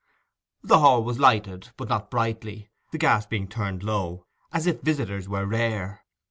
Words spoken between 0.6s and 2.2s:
The hall was lighted, but not